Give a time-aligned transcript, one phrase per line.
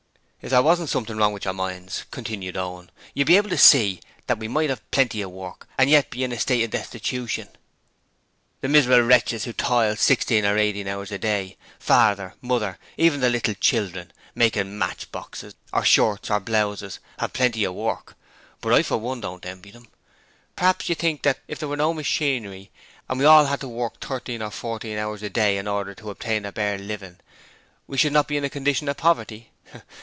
[0.43, 3.59] 'If there wasn't something wrong with your minds,' continued Owen, 'you would be able to
[3.59, 6.71] see that we might have "Plenty of Work" and yet be in a state of
[6.71, 7.47] destitution.
[8.61, 13.19] The miserable wretches who toil sixteen or eighteen hours a day father, mother and even
[13.19, 18.15] the little children making match boxes, or shirts or blouses, have "plenty of work",
[18.61, 19.89] but I for one don't envy them.
[20.55, 22.71] Perhaps you think that if there was no machinery
[23.07, 26.09] and we all had to work thirteen or fourteen hours a day in order to
[26.09, 27.17] obtain a bare living,
[27.85, 29.51] we should not be in a condition of poverty?